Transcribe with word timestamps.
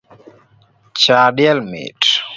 Cha 1.01 1.19
diel 1.37 1.59
mit 1.71 2.01